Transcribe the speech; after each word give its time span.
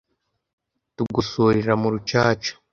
Tugosorera 0.95 1.73
mu 1.81 1.87
rucaca 1.93 2.51